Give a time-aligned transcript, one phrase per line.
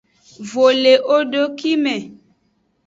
[0.49, 1.95] Vo le ewodeki me.